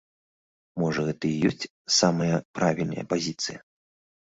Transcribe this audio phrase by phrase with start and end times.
[0.83, 1.69] Можа гэта і ёсць
[1.99, 3.57] самая правільная пазіцыя?